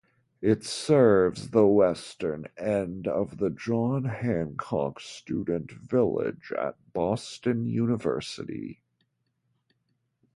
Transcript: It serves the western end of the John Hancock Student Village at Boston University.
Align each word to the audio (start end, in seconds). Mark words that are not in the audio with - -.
It 0.41 0.63
serves 0.63 1.51
the 1.51 1.67
western 1.67 2.47
end 2.57 3.07
of 3.07 3.37
the 3.37 3.51
John 3.51 4.05
Hancock 4.05 4.99
Student 4.99 5.71
Village 5.71 6.51
at 6.57 6.75
Boston 6.91 7.67
University. 7.67 8.81